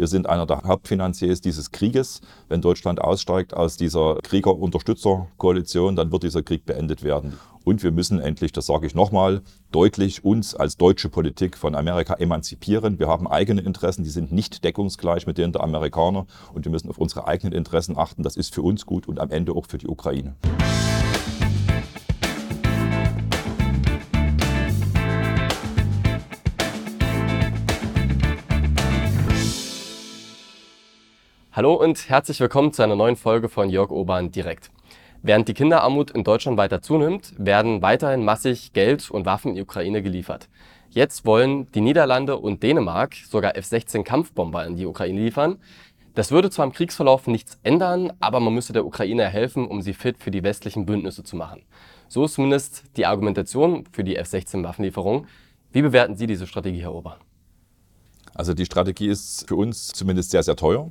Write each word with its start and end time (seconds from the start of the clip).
Wir 0.00 0.06
sind 0.06 0.30
einer 0.30 0.46
der 0.46 0.62
Hauptfinanziers 0.62 1.42
dieses 1.42 1.72
Krieges. 1.72 2.22
Wenn 2.48 2.62
Deutschland 2.62 3.02
aussteigt 3.02 3.52
aus 3.52 3.76
dieser 3.76 4.16
Krieger-Unterstützer-Koalition, 4.22 5.94
dann 5.94 6.10
wird 6.10 6.22
dieser 6.22 6.42
Krieg 6.42 6.64
beendet 6.64 7.02
werden. 7.02 7.38
Und 7.64 7.82
wir 7.82 7.92
müssen 7.92 8.18
endlich, 8.18 8.50
das 8.52 8.64
sage 8.64 8.86
ich 8.86 8.94
nochmal, 8.94 9.42
deutlich 9.72 10.24
uns 10.24 10.54
als 10.54 10.78
deutsche 10.78 11.10
Politik 11.10 11.58
von 11.58 11.74
Amerika 11.74 12.14
emanzipieren. 12.14 12.98
Wir 12.98 13.08
haben 13.08 13.28
eigene 13.28 13.60
Interessen, 13.60 14.02
die 14.02 14.08
sind 14.08 14.32
nicht 14.32 14.64
deckungsgleich 14.64 15.26
mit 15.26 15.36
denen 15.36 15.52
der 15.52 15.62
Amerikaner. 15.62 16.26
Und 16.54 16.64
wir 16.64 16.72
müssen 16.72 16.88
auf 16.88 16.96
unsere 16.96 17.26
eigenen 17.26 17.52
Interessen 17.52 17.98
achten. 17.98 18.22
Das 18.22 18.38
ist 18.38 18.54
für 18.54 18.62
uns 18.62 18.86
gut 18.86 19.06
und 19.06 19.20
am 19.20 19.28
Ende 19.30 19.52
auch 19.52 19.66
für 19.66 19.76
die 19.76 19.86
Ukraine. 19.88 20.34
Hallo 31.60 31.74
und 31.74 32.08
herzlich 32.08 32.40
willkommen 32.40 32.72
zu 32.72 32.82
einer 32.82 32.96
neuen 32.96 33.16
Folge 33.16 33.50
von 33.50 33.68
Jörg 33.68 33.90
Obern 33.90 34.30
direkt. 34.30 34.70
Während 35.20 35.46
die 35.46 35.52
Kinderarmut 35.52 36.10
in 36.10 36.24
Deutschland 36.24 36.56
weiter 36.56 36.80
zunimmt, 36.80 37.34
werden 37.36 37.82
weiterhin 37.82 38.24
massig 38.24 38.72
Geld 38.72 39.10
und 39.10 39.26
Waffen 39.26 39.50
in 39.50 39.54
die 39.56 39.60
Ukraine 39.60 40.00
geliefert. 40.00 40.48
Jetzt 40.88 41.26
wollen 41.26 41.70
die 41.72 41.82
Niederlande 41.82 42.38
und 42.38 42.62
Dänemark 42.62 43.14
sogar 43.14 43.58
F-16 43.58 44.04
Kampfbomber 44.04 44.64
in 44.64 44.76
die 44.76 44.86
Ukraine 44.86 45.20
liefern. 45.20 45.58
Das 46.14 46.30
würde 46.30 46.48
zwar 46.48 46.64
im 46.64 46.72
Kriegsverlauf 46.72 47.26
nichts 47.26 47.58
ändern, 47.62 48.10
aber 48.20 48.40
man 48.40 48.54
müsste 48.54 48.72
der 48.72 48.86
Ukraine 48.86 49.28
helfen, 49.28 49.66
um 49.68 49.82
sie 49.82 49.92
fit 49.92 50.16
für 50.16 50.30
die 50.30 50.42
westlichen 50.42 50.86
Bündnisse 50.86 51.24
zu 51.24 51.36
machen. 51.36 51.66
So 52.08 52.24
ist 52.24 52.36
zumindest 52.36 52.84
die 52.96 53.04
Argumentation 53.04 53.84
für 53.92 54.02
die 54.02 54.16
F-16 54.16 54.64
Waffenlieferung. 54.64 55.26
Wie 55.72 55.82
bewerten 55.82 56.16
Sie 56.16 56.26
diese 56.26 56.46
Strategie, 56.46 56.80
Herr 56.80 56.94
Ober? 56.94 57.18
Also 58.34 58.54
die 58.54 58.64
Strategie 58.64 59.08
ist 59.08 59.46
für 59.46 59.56
uns 59.56 59.88
zumindest 59.88 60.30
sehr, 60.30 60.42
sehr 60.42 60.56
teuer. 60.56 60.90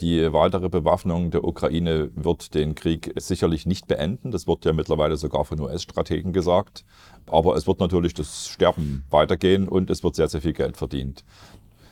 Die 0.00 0.32
weitere 0.32 0.70
Bewaffnung 0.70 1.30
der 1.30 1.44
Ukraine 1.44 2.10
wird 2.14 2.54
den 2.54 2.74
Krieg 2.74 3.12
sicherlich 3.16 3.66
nicht 3.66 3.86
beenden. 3.86 4.30
Das 4.30 4.46
wird 4.46 4.64
ja 4.64 4.72
mittlerweile 4.72 5.18
sogar 5.18 5.44
von 5.44 5.60
US-Strategen 5.60 6.32
gesagt. 6.32 6.86
Aber 7.26 7.54
es 7.54 7.66
wird 7.66 7.80
natürlich 7.80 8.14
das 8.14 8.48
Sterben 8.48 9.04
weitergehen 9.10 9.68
und 9.68 9.90
es 9.90 10.02
wird 10.02 10.16
sehr, 10.16 10.28
sehr 10.28 10.40
viel 10.40 10.54
Geld 10.54 10.78
verdient. 10.78 11.22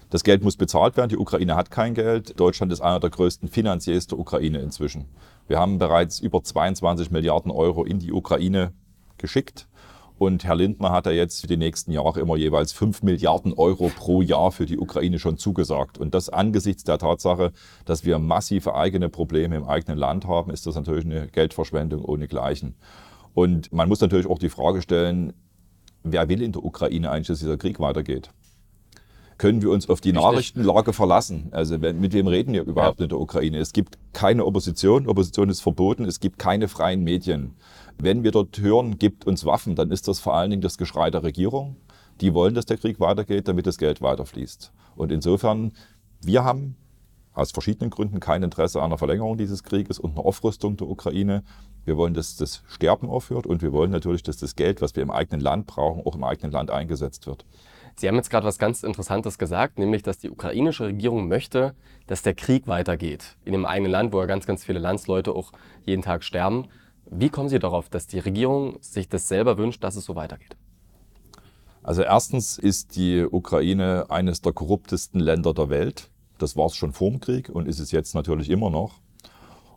Das 0.09 0.25
Geld 0.25 0.43
muss 0.43 0.57
bezahlt 0.57 0.97
werden. 0.97 1.11
Die 1.11 1.19
Ukraine 1.19 1.55
hat 1.55 1.71
kein 1.71 1.93
Geld. 1.93 2.41
Deutschland 2.41 2.73
ist 2.73 2.81
einer 2.81 2.99
der 2.99 3.11
größten 3.11 3.49
Finanziers 3.51 4.07
der 4.07 4.19
Ukraine 4.19 4.61
inzwischen. 4.61 5.05
Wir 5.47 5.59
haben 5.59 5.79
bereits 5.79 6.19
über 6.19 6.43
22 6.43 7.11
Milliarden 7.11 7.51
Euro 7.51 7.85
in 7.85 7.99
die 7.99 8.13
Ukraine 8.13 8.73
geschickt. 9.19 9.68
Und 10.19 10.43
Herr 10.45 10.57
Lindner 10.57 10.91
hat 10.91 11.07
ja 11.07 11.13
jetzt 11.13 11.41
für 11.41 11.47
die 11.47 11.57
nächsten 11.57 11.93
Jahre 11.93 12.21
immer 12.21 12.37
jeweils 12.37 12.73
5 12.73 13.05
Milliarden 13.05 13.53
Euro 13.53 13.89
pro 13.95 14.21
Jahr 14.21 14.51
für 14.51 14.67
die 14.67 14.77
Ukraine 14.77 15.21
schon 15.21 15.39
zugesagt. 15.39 15.97
Und 15.97 16.13
das 16.13 16.29
angesichts 16.29 16.83
der 16.83 16.99
Tatsache, 16.99 17.53
dass 17.85 18.05
wir 18.05 18.19
massive 18.19 18.75
eigene 18.75 19.09
Probleme 19.09 19.57
im 19.57 19.65
eigenen 19.65 19.97
Land 19.97 20.27
haben, 20.27 20.51
ist 20.51 20.67
das 20.67 20.75
natürlich 20.75 21.05
eine 21.05 21.29
Geldverschwendung 21.29 22.05
ohnegleichen. 22.05 22.75
Und 23.33 23.73
man 23.73 23.89
muss 23.89 24.01
natürlich 24.01 24.27
auch 24.27 24.41
die 24.41 24.49
Frage 24.49 24.83
stellen, 24.83 25.35
wer 26.03 26.29
will 26.29 26.43
in 26.43 26.51
der 26.51 26.65
Ukraine 26.65 27.13
eigentlich, 27.13 27.29
dass 27.29 27.39
dieser 27.39 27.57
Krieg 27.57 27.79
weitergeht? 27.79 28.31
Können 29.39 29.63
wir 29.63 29.71
uns 29.71 29.89
auf 29.89 30.01
die 30.01 30.13
Nachrichtenlage 30.13 30.93
verlassen. 30.93 31.49
Also 31.53 31.79
mit 31.79 32.13
wem 32.13 32.27
reden 32.27 32.53
wir 32.53 32.65
überhaupt 32.65 32.99
ja. 32.99 33.05
in 33.05 33.09
der 33.09 33.21
Ukraine? 33.21 33.59
Es 33.59 33.73
gibt 33.73 33.97
keine 34.13 34.45
Opposition, 34.45 35.07
Opposition 35.07 35.49
ist 35.49 35.61
verboten, 35.61 36.05
es 36.05 36.21
gibt 36.21 36.39
keine 36.39 36.69
freien 36.69 37.05
Medien. 37.05 37.55
Wenn 37.99 38.25
wir 38.25 38.33
dort 38.33 38.59
hören, 38.59 38.99
gibt 38.99 39.27
uns 39.27 39.45
Waffen, 39.45 39.77
dann 39.77 39.91
ist 39.91 40.09
das 40.09 40.19
vor 40.19 40.35
allen 40.35 40.51
Dingen 40.51 40.63
das 40.63 40.77
Geschrei 40.77 41.11
der 41.11 41.23
Regierung. 41.23 41.77
Die 42.21 42.35
wollen, 42.35 42.55
dass 42.55 42.67
der 42.67 42.79
Krieg 42.79 42.99
weitergeht, 42.99 43.47
damit 43.47 43.67
das 43.67 43.79
Geld 43.79 44.03
weiterfließt. 44.03 44.73
Und 44.97 45.13
insofern, 45.13 45.73
wir 46.21 46.43
haben 46.43 46.77
aus 47.33 47.53
verschiedenen 47.53 47.91
Gründen 47.91 48.19
kein 48.19 48.43
Interesse 48.43 48.81
an 48.81 48.87
einer 48.87 48.99
Verlängerung 48.99 49.39
dieses 49.39 49.63
Krieges 49.63 50.01
und 50.01 50.13
einer 50.13 50.27
Aufrüstung 50.27 50.77
der 50.77 50.89
Ukraine. 50.89 51.45
Wir 51.85 51.97
wollen, 51.97 52.13
dass 52.13 52.35
das 52.35 52.63
Sterben 52.67 53.09
aufhört 53.09 53.47
und 53.47 53.63
wir 53.63 53.73
wollen 53.73 53.93
natürlich, 53.93 54.25
dass 54.25 54.37
das 54.37 54.57
Geld, 54.57 54.83
was 54.83 54.97
wir 54.97 55.05
im 55.05 55.13
eigenen 55.13 55.41
Land 55.41 55.69
brauchen, 55.69 56.05
auch 56.05 56.17
im 56.17 56.25
eigenen 56.25 56.51
Land 56.51 56.73
eingesetzt 56.73 57.29
wird. 57.29 57.45
Sie 57.99 58.07
haben 58.07 58.15
jetzt 58.15 58.31
gerade 58.31 58.47
was 58.47 58.59
ganz 58.59 58.85
Interessantes 58.85 59.39
gesagt, 59.39 59.81
nämlich, 59.81 60.05
dass 60.05 60.19
die 60.19 60.31
ukrainische 60.31 60.85
Regierung 60.85 61.27
möchte, 61.27 61.75
dass 62.07 62.23
der 62.23 62.35
Krieg 62.35 62.69
weitergeht. 62.69 63.37
In 63.45 63.51
dem 63.51 63.67
eigenen 63.67 63.91
Land, 63.91 64.13
wo 64.13 64.21
ja 64.21 64.27
ganz, 64.27 64.47
ganz 64.47 64.65
viele 64.65 64.79
Landsleute 64.79 65.35
auch 65.35 65.51
jeden 65.85 66.03
Tag 66.03 66.23
sterben. 66.23 66.69
Wie 67.11 67.29
kommen 67.29 67.49
Sie 67.49 67.59
darauf, 67.59 67.89
dass 67.89 68.07
die 68.07 68.21
Regierung 68.21 68.79
sich 68.81 69.09
das 69.09 69.27
selber 69.27 69.59
wünscht, 69.59 69.83
dass 69.83 69.97
es 69.97 70.05
so 70.05 70.15
weitergeht? 70.15 70.57
Also 71.83 72.03
erstens 72.03 72.57
ist 72.57 72.95
die 72.95 73.27
Ukraine 73.29 74.07
eines 74.11 74.43
der 74.43 74.53
korruptesten 74.53 75.19
Länder 75.19 75.53
der 75.53 75.69
Welt. 75.69 76.09
Das 76.39 76.57
war 76.57 76.67
es 76.67 76.77
schon 76.77 76.93
vor 76.93 77.11
dem 77.11 77.19
Krieg 77.19 77.49
und 77.49 77.67
ist 77.67 77.81
es 77.81 77.91
jetzt 77.91 78.15
natürlich 78.15 78.49
immer 78.49 78.71
noch. 78.71 79.01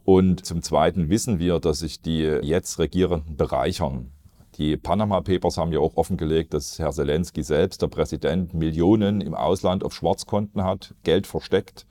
Und 0.03 0.45
zum 0.45 0.61
Zweiten 0.61 1.09
wissen 1.09 1.39
wir, 1.39 1.59
dass 1.59 1.79
sich 1.79 2.01
die 2.01 2.21
jetzt 2.21 2.77
Regierenden 2.77 3.35
bereichern. 3.35 4.11
Die 4.55 4.75
Panama 4.77 5.21
Papers 5.21 5.57
haben 5.57 5.71
ja 5.71 5.79
auch 5.79 5.95
offengelegt, 5.95 6.53
dass 6.53 6.77
Herr 6.77 6.91
Zelensky 6.91 7.43
selbst, 7.43 7.81
der 7.81 7.87
Präsident, 7.87 8.53
Millionen 8.53 9.21
im 9.21 9.33
Ausland 9.33 9.83
auf 9.83 9.93
Schwarzkonten 9.93 10.63
hat, 10.63 10.93
Geld 11.03 11.25
versteckt. 11.25 11.85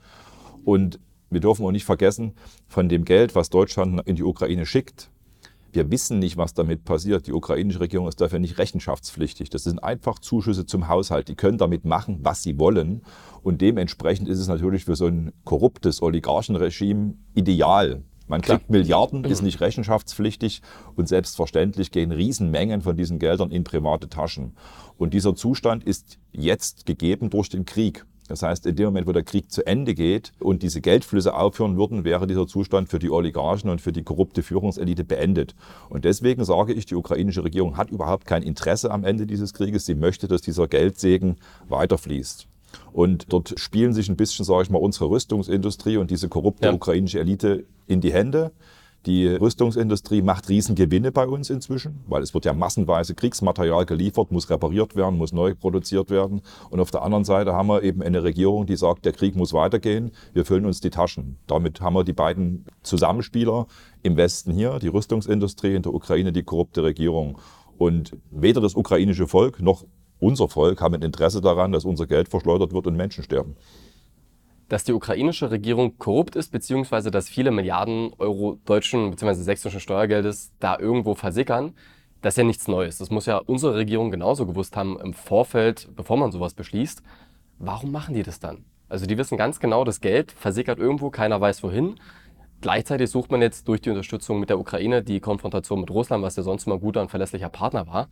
Und 0.63 0.99
wir 1.29 1.39
dürfen 1.39 1.65
auch 1.65 1.71
nicht 1.71 1.85
vergessen, 1.85 2.33
von 2.67 2.87
dem 2.87 3.05
Geld, 3.05 3.35
was 3.35 3.49
Deutschland 3.49 4.01
in 4.05 4.15
die 4.15 4.23
Ukraine 4.23 4.65
schickt, 4.65 5.09
wir 5.73 5.89
wissen 5.89 6.19
nicht, 6.19 6.37
was 6.37 6.53
damit 6.53 6.83
passiert. 6.83 7.27
Die 7.27 7.33
ukrainische 7.33 7.79
Regierung 7.79 8.07
ist 8.07 8.19
dafür 8.19 8.39
nicht 8.39 8.57
rechenschaftspflichtig. 8.57 9.49
Das 9.49 9.63
sind 9.63 9.81
einfach 9.81 10.19
Zuschüsse 10.19 10.65
zum 10.65 10.87
Haushalt. 10.87 11.29
Die 11.29 11.35
können 11.35 11.57
damit 11.57 11.85
machen, 11.85 12.19
was 12.23 12.43
sie 12.43 12.59
wollen. 12.59 13.03
Und 13.41 13.61
dementsprechend 13.61 14.27
ist 14.27 14.39
es 14.39 14.47
natürlich 14.47 14.85
für 14.85 14.95
so 14.95 15.07
ein 15.07 15.31
korruptes 15.45 16.01
Oligarchenregime 16.01 17.13
ideal. 17.33 18.03
Man 18.31 18.41
kriegt 18.41 18.67
Klar. 18.67 18.79
Milliarden, 18.79 19.25
ist 19.25 19.41
nicht 19.41 19.59
rechenschaftspflichtig 19.59 20.61
und 20.95 21.09
selbstverständlich 21.09 21.91
gehen 21.91 22.13
Riesenmengen 22.13 22.81
von 22.81 22.95
diesen 22.95 23.19
Geldern 23.19 23.51
in 23.51 23.65
private 23.65 24.07
Taschen. 24.07 24.53
Und 24.97 25.13
dieser 25.13 25.35
Zustand 25.35 25.83
ist 25.83 26.17
jetzt 26.31 26.85
gegeben 26.85 27.29
durch 27.29 27.49
den 27.49 27.65
Krieg. 27.65 28.05
Das 28.29 28.41
heißt, 28.41 28.65
in 28.67 28.77
dem 28.77 28.85
Moment, 28.85 29.05
wo 29.05 29.11
der 29.11 29.23
Krieg 29.23 29.51
zu 29.51 29.67
Ende 29.67 29.93
geht 29.93 30.31
und 30.39 30.63
diese 30.63 30.79
Geldflüsse 30.79 31.33
aufhören 31.33 31.75
würden, 31.75 32.05
wäre 32.05 32.25
dieser 32.25 32.47
Zustand 32.47 32.87
für 32.87 32.99
die 32.99 33.09
Oligarchen 33.09 33.69
und 33.69 33.81
für 33.81 33.91
die 33.91 34.03
korrupte 34.03 34.43
Führungselite 34.43 35.03
beendet. 35.03 35.53
Und 35.89 36.05
deswegen 36.05 36.45
sage 36.45 36.71
ich, 36.71 36.85
die 36.85 36.95
ukrainische 36.95 37.43
Regierung 37.43 37.75
hat 37.75 37.91
überhaupt 37.91 38.25
kein 38.27 38.43
Interesse 38.43 38.91
am 38.91 39.03
Ende 39.03 39.27
dieses 39.27 39.53
Krieges. 39.53 39.85
Sie 39.85 39.95
möchte, 39.95 40.29
dass 40.29 40.41
dieser 40.41 40.69
Geldsegen 40.69 41.35
weiterfließt. 41.67 42.47
Und 42.93 43.31
dort 43.31 43.53
spielen 43.57 43.93
sich 43.93 44.09
ein 44.09 44.17
bisschen, 44.17 44.45
sage 44.45 44.63
ich 44.63 44.69
mal, 44.69 44.79
unsere 44.79 45.09
Rüstungsindustrie 45.09 45.97
und 45.97 46.11
diese 46.11 46.29
korrupte 46.29 46.67
ja. 46.67 46.73
ukrainische 46.73 47.19
Elite 47.19 47.65
in 47.87 48.01
die 48.01 48.13
Hände. 48.13 48.51
Die 49.07 49.27
Rüstungsindustrie 49.27 50.21
macht 50.21 50.47
Riesengewinne 50.47 51.11
bei 51.11 51.25
uns 51.25 51.49
inzwischen, 51.49 52.03
weil 52.07 52.21
es 52.21 52.35
wird 52.35 52.45
ja 52.45 52.53
massenweise 52.53 53.15
Kriegsmaterial 53.15 53.87
geliefert, 53.87 54.31
muss 54.31 54.51
repariert 54.51 54.95
werden, 54.95 55.17
muss 55.17 55.33
neu 55.33 55.55
produziert 55.55 56.11
werden. 56.11 56.41
Und 56.69 56.79
auf 56.79 56.91
der 56.91 57.01
anderen 57.01 57.23
Seite 57.23 57.53
haben 57.53 57.67
wir 57.67 57.81
eben 57.81 58.03
eine 58.03 58.21
Regierung, 58.21 58.67
die 58.67 58.75
sagt, 58.75 59.05
der 59.05 59.13
Krieg 59.13 59.35
muss 59.35 59.53
weitergehen, 59.53 60.11
wir 60.33 60.45
füllen 60.45 60.67
uns 60.67 60.81
die 60.81 60.91
Taschen. 60.91 61.37
Damit 61.47 61.81
haben 61.81 61.95
wir 61.95 62.03
die 62.03 62.13
beiden 62.13 62.65
Zusammenspieler 62.83 63.65
im 64.03 64.17
Westen 64.17 64.51
hier, 64.51 64.77
die 64.77 64.89
Rüstungsindustrie, 64.89 65.73
in 65.73 65.81
der 65.81 65.95
Ukraine 65.95 66.31
die 66.31 66.43
korrupte 66.43 66.83
Regierung. 66.83 67.39
Und 67.79 68.15
weder 68.29 68.61
das 68.61 68.75
ukrainische 68.75 69.27
Volk 69.27 69.63
noch 69.63 69.83
unser 70.21 70.47
Volk 70.47 70.79
haben 70.79 70.95
ein 70.95 71.01
Interesse 71.01 71.41
daran, 71.41 71.73
dass 71.73 71.83
unser 71.83 72.07
Geld 72.07 72.29
verschleudert 72.29 72.71
wird 72.73 72.87
und 72.87 72.95
Menschen 72.95 73.23
sterben 73.23 73.55
dass 74.69 74.85
die 74.85 74.93
ukrainische 74.93 75.51
Regierung 75.51 75.97
korrupt 75.97 76.37
ist, 76.37 76.49
beziehungsweise 76.49 77.11
dass 77.11 77.27
viele 77.27 77.51
Milliarden 77.51 78.13
Euro 78.19 78.57
deutschen 78.63 79.11
bzw. 79.11 79.33
sächsischen 79.33 79.81
Steuergeldes 79.81 80.53
da 80.61 80.79
irgendwo 80.79 81.13
versickern, 81.13 81.73
das 82.21 82.35
ist 82.35 82.37
ja 82.37 82.43
nichts 82.43 82.67
Neues. 82.67 82.97
Das 82.97 83.09
muss 83.09 83.25
ja 83.25 83.37
unsere 83.37 83.75
Regierung 83.75 84.11
genauso 84.11 84.45
gewusst 84.45 84.77
haben 84.77 84.97
im 84.99 85.13
Vorfeld, 85.13 85.89
bevor 85.95 86.17
man 86.17 86.31
sowas 86.31 86.53
beschließt. 86.53 87.01
Warum 87.57 87.91
machen 87.91 88.13
die 88.13 88.23
das 88.23 88.39
dann? 88.39 88.63
Also 88.87 89.05
die 89.05 89.17
wissen 89.17 89.37
ganz 89.37 89.59
genau, 89.59 89.83
das 89.83 90.01
Geld 90.01 90.31
versickert 90.31 90.79
irgendwo, 90.79 91.09
keiner 91.09 91.41
weiß 91.41 91.63
wohin. 91.63 91.95
Gleichzeitig 92.61 93.09
sucht 93.09 93.31
man 93.31 93.41
jetzt 93.41 93.67
durch 93.67 93.81
die 93.81 93.89
Unterstützung 93.89 94.39
mit 94.39 94.49
der 94.49 94.59
Ukraine 94.59 95.01
die 95.03 95.19
Konfrontation 95.19 95.81
mit 95.81 95.89
Russland, 95.89 96.23
was 96.23 96.35
ja 96.35 96.43
sonst 96.43 96.67
immer 96.67 96.75
ein 96.75 96.81
guter 96.81 97.01
und 97.01 97.09
verlässlicher 97.09 97.49
Partner 97.49 97.87
war. 97.87 98.07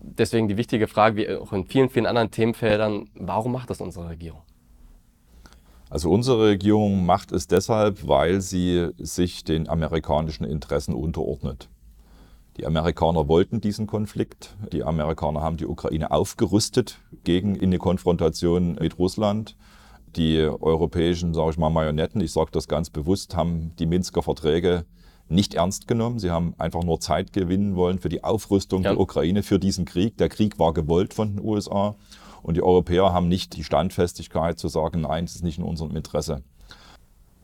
Deswegen 0.00 0.48
die 0.48 0.56
wichtige 0.56 0.86
Frage, 0.86 1.16
wie 1.16 1.36
auch 1.36 1.52
in 1.52 1.66
vielen, 1.66 1.88
vielen 1.88 2.06
anderen 2.06 2.30
Themenfeldern, 2.30 3.08
warum 3.14 3.52
macht 3.52 3.70
das 3.70 3.80
unsere 3.80 4.08
Regierung? 4.08 4.42
Also 5.90 6.10
unsere 6.10 6.48
Regierung 6.48 7.06
macht 7.06 7.32
es 7.32 7.46
deshalb, 7.46 8.06
weil 8.06 8.40
sie 8.40 8.88
sich 8.98 9.44
den 9.44 9.68
amerikanischen 9.68 10.44
Interessen 10.44 10.94
unterordnet. 10.94 11.68
Die 12.58 12.66
Amerikaner 12.66 13.28
wollten 13.28 13.60
diesen 13.60 13.86
Konflikt. 13.86 14.56
Die 14.72 14.82
Amerikaner 14.82 15.40
haben 15.40 15.56
die 15.56 15.66
Ukraine 15.66 16.10
aufgerüstet 16.10 16.98
gegen 17.24 17.58
eine 17.60 17.78
Konfrontation 17.78 18.74
mit 18.80 18.98
Russland. 18.98 19.56
Die 20.16 20.38
europäischen, 20.40 21.34
sage 21.34 21.50
ich 21.50 21.58
mal, 21.58 21.70
Marionetten, 21.70 22.20
ich 22.20 22.32
sage 22.32 22.50
das 22.52 22.66
ganz 22.66 22.90
bewusst, 22.90 23.36
haben 23.36 23.72
die 23.78 23.86
Minsker 23.86 24.22
Verträge 24.22 24.84
nicht 25.28 25.54
ernst 25.54 25.88
genommen. 25.88 26.18
Sie 26.18 26.30
haben 26.30 26.54
einfach 26.58 26.84
nur 26.84 27.00
Zeit 27.00 27.32
gewinnen 27.32 27.76
wollen 27.76 27.98
für 27.98 28.08
die 28.08 28.24
Aufrüstung 28.24 28.82
ja. 28.82 28.90
der 28.90 29.00
Ukraine, 29.00 29.42
für 29.42 29.58
diesen 29.58 29.84
Krieg. 29.84 30.16
Der 30.18 30.28
Krieg 30.28 30.58
war 30.58 30.72
gewollt 30.72 31.14
von 31.14 31.36
den 31.36 31.44
USA. 31.44 31.94
Und 32.42 32.56
die 32.56 32.62
Europäer 32.62 33.12
haben 33.12 33.28
nicht 33.28 33.56
die 33.56 33.64
Standfestigkeit 33.64 34.58
zu 34.58 34.68
sagen, 34.68 35.02
nein, 35.02 35.26
das 35.26 35.34
ist 35.34 35.44
nicht 35.44 35.58
in 35.58 35.64
unserem 35.64 35.96
Interesse. 35.96 36.42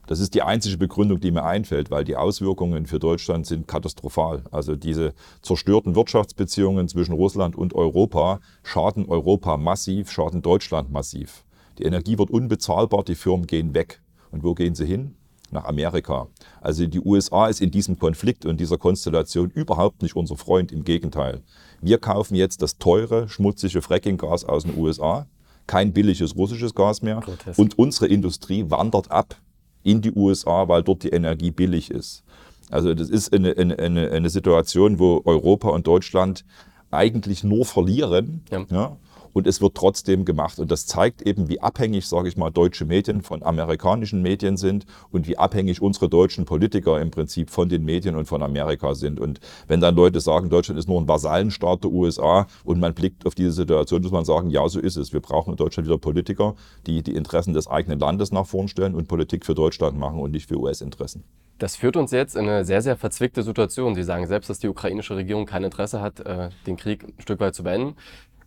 Das 0.06 0.20
ist 0.20 0.34
die 0.34 0.42
einzige 0.42 0.76
Begründung, 0.76 1.18
die 1.18 1.30
mir 1.30 1.44
einfällt, 1.44 1.90
weil 1.90 2.04
die 2.04 2.16
Auswirkungen 2.16 2.86
für 2.86 2.98
Deutschland 2.98 3.46
sind 3.46 3.66
katastrophal. 3.66 4.44
Also 4.50 4.76
diese 4.76 5.14
zerstörten 5.40 5.94
Wirtschaftsbeziehungen 5.94 6.88
zwischen 6.88 7.14
Russland 7.14 7.56
und 7.56 7.74
Europa 7.74 8.40
schaden 8.62 9.06
Europa 9.06 9.56
massiv, 9.56 10.10
schaden 10.10 10.42
Deutschland 10.42 10.92
massiv. 10.92 11.44
Die 11.78 11.84
Energie 11.84 12.18
wird 12.18 12.30
unbezahlbar, 12.30 13.02
die 13.02 13.14
Firmen 13.14 13.46
gehen 13.46 13.74
weg. 13.74 14.02
Und 14.30 14.44
wo 14.44 14.54
gehen 14.54 14.74
sie 14.74 14.86
hin? 14.86 15.16
Nach 15.50 15.64
Amerika. 15.64 16.26
Also 16.60 16.86
die 16.86 17.00
USA 17.00 17.46
ist 17.46 17.60
in 17.60 17.70
diesem 17.70 17.98
Konflikt 17.98 18.44
und 18.44 18.58
dieser 18.58 18.78
Konstellation 18.78 19.50
überhaupt 19.50 20.02
nicht 20.02 20.16
unser 20.16 20.36
Freund, 20.36 20.72
im 20.72 20.84
Gegenteil. 20.84 21.42
Wir 21.80 21.98
kaufen 21.98 22.34
jetzt 22.34 22.62
das 22.62 22.78
teure, 22.78 23.28
schmutzige 23.28 23.82
Frackinggas 23.82 24.44
aus 24.44 24.64
den 24.64 24.76
USA, 24.76 25.26
kein 25.66 25.92
billiges 25.92 26.36
russisches 26.36 26.74
Gas 26.74 27.02
mehr. 27.02 27.20
Grotesk. 27.20 27.58
Und 27.58 27.78
unsere 27.78 28.06
Industrie 28.06 28.64
wandert 28.68 29.10
ab 29.10 29.36
in 29.82 30.00
die 30.00 30.12
USA, 30.12 30.66
weil 30.68 30.82
dort 30.82 31.02
die 31.04 31.10
Energie 31.10 31.50
billig 31.50 31.90
ist. 31.90 32.24
Also 32.70 32.94
das 32.94 33.10
ist 33.10 33.32
eine, 33.32 33.56
eine, 33.56 34.10
eine 34.10 34.30
Situation, 34.30 34.98
wo 34.98 35.22
Europa 35.24 35.68
und 35.68 35.86
Deutschland 35.86 36.44
eigentlich 36.90 37.44
nur 37.44 37.64
verlieren. 37.64 38.42
Ja. 38.50 38.64
ja 38.70 38.96
und 39.34 39.46
es 39.46 39.60
wird 39.60 39.74
trotzdem 39.74 40.24
gemacht. 40.24 40.58
Und 40.58 40.70
das 40.70 40.86
zeigt 40.86 41.20
eben, 41.20 41.48
wie 41.50 41.60
abhängig, 41.60 42.08
sage 42.08 42.28
ich 42.28 42.38
mal, 42.38 42.50
deutsche 42.50 42.86
Medien 42.86 43.20
von 43.20 43.42
amerikanischen 43.42 44.22
Medien 44.22 44.56
sind 44.56 44.86
und 45.10 45.28
wie 45.28 45.36
abhängig 45.36 45.82
unsere 45.82 46.08
deutschen 46.08 46.46
Politiker 46.46 47.00
im 47.00 47.10
Prinzip 47.10 47.50
von 47.50 47.68
den 47.68 47.84
Medien 47.84 48.16
und 48.16 48.26
von 48.26 48.42
Amerika 48.42 48.94
sind. 48.94 49.20
Und 49.20 49.40
wenn 49.68 49.80
dann 49.80 49.96
Leute 49.96 50.20
sagen, 50.20 50.48
Deutschland 50.48 50.78
ist 50.78 50.88
nur 50.88 51.00
ein 51.00 51.08
Vasallenstaat 51.08 51.84
der 51.84 51.90
USA 51.90 52.46
und 52.64 52.80
man 52.80 52.94
blickt 52.94 53.26
auf 53.26 53.34
diese 53.34 53.52
Situation, 53.52 54.02
muss 54.02 54.12
man 54.12 54.24
sagen, 54.24 54.50
ja, 54.50 54.66
so 54.68 54.80
ist 54.80 54.96
es. 54.96 55.12
Wir 55.12 55.20
brauchen 55.20 55.50
in 55.50 55.56
Deutschland 55.56 55.88
wieder 55.88 55.98
Politiker, 55.98 56.54
die 56.86 57.02
die 57.02 57.14
Interessen 57.14 57.52
des 57.52 57.66
eigenen 57.66 57.98
Landes 57.98 58.32
nach 58.32 58.46
vorn 58.46 58.68
stellen 58.68 58.94
und 58.94 59.08
Politik 59.08 59.44
für 59.44 59.54
Deutschland 59.54 59.98
machen 59.98 60.20
und 60.20 60.30
nicht 60.30 60.48
für 60.48 60.56
US-Interessen. 60.56 61.24
Das 61.58 61.76
führt 61.76 61.96
uns 61.96 62.10
jetzt 62.10 62.36
in 62.36 62.48
eine 62.48 62.64
sehr, 62.64 62.82
sehr 62.82 62.96
verzwickte 62.96 63.42
Situation. 63.42 63.94
Sie 63.94 64.02
sagen 64.02 64.26
selbst, 64.26 64.50
dass 64.50 64.58
die 64.58 64.68
ukrainische 64.68 65.16
Regierung 65.16 65.46
kein 65.46 65.64
Interesse 65.64 66.00
hat, 66.00 66.20
äh, 66.20 66.50
den 66.66 66.76
Krieg 66.76 67.04
ein 67.04 67.20
Stück 67.20 67.40
weit 67.40 67.54
zu 67.54 67.62
beenden. 67.62 67.96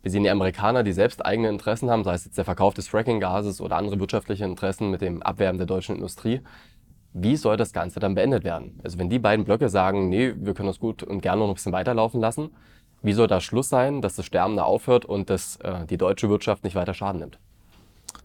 Wir 0.02 0.10
sehen 0.10 0.22
die 0.22 0.30
Amerikaner, 0.30 0.82
die 0.82 0.92
selbst 0.92 1.24
eigene 1.24 1.48
Interessen 1.48 1.90
haben, 1.90 2.04
sei 2.04 2.14
es 2.14 2.24
jetzt 2.24 2.38
der 2.38 2.44
Verkauf 2.44 2.74
des 2.74 2.88
Fracking-Gases 2.88 3.60
oder 3.60 3.76
andere 3.76 3.98
wirtschaftliche 3.98 4.44
Interessen 4.44 4.90
mit 4.90 5.00
dem 5.00 5.22
Abwerben 5.22 5.58
der 5.58 5.66
deutschen 5.66 5.96
Industrie. 5.96 6.40
Wie 7.12 7.36
soll 7.36 7.56
das 7.56 7.72
Ganze 7.72 7.98
dann 8.00 8.14
beendet 8.14 8.44
werden? 8.44 8.78
Also 8.84 8.98
wenn 8.98 9.10
die 9.10 9.18
beiden 9.18 9.44
Blöcke 9.44 9.68
sagen, 9.68 10.08
nee, 10.08 10.34
wir 10.36 10.54
können 10.54 10.68
das 10.68 10.78
gut 10.78 11.02
und 11.02 11.20
gerne 11.20 11.40
noch 11.40 11.48
ein 11.48 11.54
bisschen 11.54 11.72
weiterlaufen 11.72 12.20
lassen, 12.20 12.50
wie 13.02 13.12
soll 13.12 13.26
da 13.26 13.40
Schluss 13.40 13.68
sein, 13.68 14.00
dass 14.02 14.16
das 14.16 14.26
Sterben 14.26 14.56
da 14.56 14.64
aufhört 14.64 15.04
und 15.04 15.30
dass 15.30 15.56
äh, 15.56 15.86
die 15.86 15.96
deutsche 15.96 16.28
Wirtschaft 16.28 16.64
nicht 16.64 16.74
weiter 16.74 16.94
Schaden 16.94 17.20
nimmt? 17.20 17.38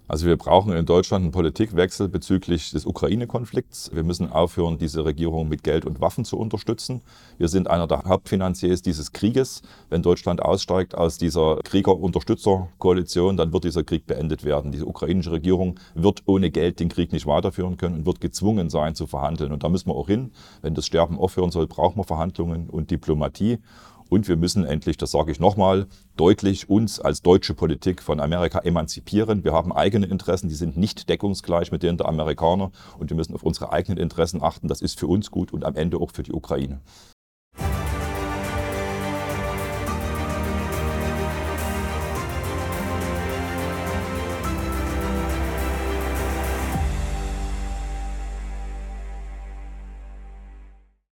Also 0.06 0.26
wir 0.26 0.36
brauchen 0.36 0.74
in 0.74 0.86
Deutschland 0.86 1.24
einen 1.24 1.32
Politikwechsel 1.32 2.10
bezüglich 2.10 2.72
des 2.72 2.86
Ukraine-Konflikts. 2.86 3.92
Wir 3.94 4.04
müssen 4.04 4.30
aufhören, 4.30 4.78
diese 4.78 5.06
Regierung 5.06 5.48
mit 5.48 5.64
Geld 5.64 5.86
und 5.86 6.02
Waffen 6.02 6.26
zu 6.26 6.38
unterstützen. 6.38 7.02
Wir 7.38 7.48
sind 7.48 7.70
einer 7.70 7.88
der 7.88 8.04
Hauptfinanziers 8.04 8.82
dieses 8.82 9.14
Krieges. 9.14 9.62
Wenn 9.90 10.02
Deutschland 10.02 10.42
aussteigt 10.42 10.94
aus 10.94 11.18
dieser 11.18 11.60
Krieger-Unterstützer-Koalition, 11.64 13.38
dann 13.38 13.54
wird 13.54 13.64
dieser 13.64 13.84
Krieg 13.84 14.06
beendet 14.06 14.44
werden. 14.44 14.74
Diese 14.74 14.86
ukrainische 14.86 15.32
Regierung 15.32 15.80
wird 15.96 16.24
ohne 16.26 16.52
Geld 16.52 16.82
den 16.82 16.90
Krieg 16.90 17.14
nicht 17.14 17.26
weiterführen 17.26 17.78
können 17.78 17.96
und 17.96 18.06
wird 18.06 18.20
gezwungen 18.20 18.70
sein 18.70 18.96
zu 18.96 19.08
verhandeln. 19.08 19.54
Und 19.54 19.64
da 19.64 19.70
müssen 19.70 19.88
wir 19.88 19.96
auch 19.96 20.08
hin. 20.08 20.32
Wenn 20.62 20.74
das 20.74 20.86
Sterben 20.86 21.18
aufhören 21.18 21.52
soll, 21.52 21.68
brauchen 21.68 21.98
wir 21.98 22.04
Verhandlungen 22.04 22.70
und 22.70 22.92
Diplomatie. 22.92 23.60
Und 24.10 24.28
wir 24.28 24.38
müssen 24.38 24.66
endlich, 24.66 24.98
das 24.98 25.12
sage 25.12 25.32
ich 25.32 25.40
nochmal, 25.40 25.88
deutlich 26.16 26.70
uns 26.70 27.00
als 27.00 27.22
deutsche 27.22 27.54
Politik 27.54 28.02
von 28.02 28.20
Amerika 28.20 28.60
emanzipieren. 28.60 29.44
Wir 29.44 29.54
haben 29.54 29.72
eigene 29.72 30.06
Interessen, 30.06 30.50
die 30.50 30.56
sind 30.56 30.78
nicht 30.78 31.10
deckungsgleich 31.10 31.72
mit 31.72 31.84
denen 31.84 31.98
der 31.98 32.08
Amerikaner. 32.08 32.72
Und 32.98 33.10
wir 33.10 33.18
müssen 33.18 33.34
auf 33.34 33.44
unsere 33.44 33.72
eigenen 33.72 33.98
Interessen 33.98 34.42
achten. 34.44 34.68
Das 34.68 34.82
ist 34.82 35.00
für 35.00 35.08
uns 35.08 35.32
gut 35.32 35.54
und 35.54 35.66
am 35.66 35.76
Ende 35.76 35.98
auch 35.98 36.12
für 36.12 36.24
die 36.24 36.34
Ukraine. 36.34 36.82